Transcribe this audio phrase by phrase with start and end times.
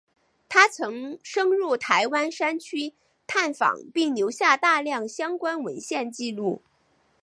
[0.49, 2.95] 他曾深入台湾山区
[3.27, 6.63] 探访并留下大量相关文献纪录。